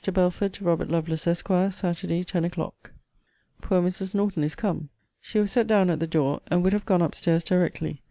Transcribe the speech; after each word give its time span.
BELFORD, 0.11 0.51
TO 0.53 0.63
ROBERT 0.63 0.89
LOVELACE, 0.89 1.27
ESQ. 1.27 1.47
SAT. 1.71 2.25
TEN 2.25 2.43
O'CLOCK. 2.45 2.89
Poor 3.61 3.83
Mrs. 3.83 4.15
Norton 4.15 4.43
is 4.43 4.55
come. 4.55 4.89
She 5.19 5.37
was 5.37 5.51
set 5.51 5.67
down 5.67 5.91
at 5.91 5.99
the 5.99 6.07
door; 6.07 6.41
and 6.47 6.63
would 6.63 6.73
have 6.73 6.87
gone 6.87 7.03
up 7.03 7.13
stairs 7.13 7.43
directly. 7.43 7.99